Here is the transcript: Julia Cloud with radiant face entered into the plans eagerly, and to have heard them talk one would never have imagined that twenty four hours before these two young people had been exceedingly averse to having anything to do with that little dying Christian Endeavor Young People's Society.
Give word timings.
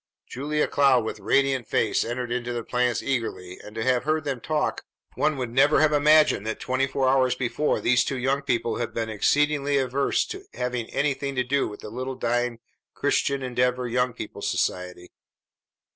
Julia 0.27 0.67
Cloud 0.67 1.03
with 1.05 1.19
radiant 1.19 1.67
face 1.67 2.03
entered 2.03 2.31
into 2.31 2.53
the 2.53 2.63
plans 2.63 3.03
eagerly, 3.03 3.59
and 3.63 3.75
to 3.75 3.83
have 3.83 4.03
heard 4.03 4.23
them 4.23 4.41
talk 4.41 4.83
one 5.13 5.37
would 5.37 5.51
never 5.51 5.79
have 5.79 5.93
imagined 5.93 6.43
that 6.47 6.59
twenty 6.59 6.87
four 6.87 7.07
hours 7.07 7.35
before 7.35 7.79
these 7.79 8.03
two 8.03 8.17
young 8.17 8.41
people 8.41 8.77
had 8.77 8.95
been 8.95 9.09
exceedingly 9.09 9.77
averse 9.77 10.25
to 10.25 10.45
having 10.55 10.89
anything 10.89 11.35
to 11.35 11.43
do 11.43 11.67
with 11.67 11.81
that 11.81 11.91
little 11.91 12.15
dying 12.15 12.57
Christian 12.95 13.43
Endeavor 13.43 13.87
Young 13.87 14.11
People's 14.11 14.49
Society. 14.49 15.11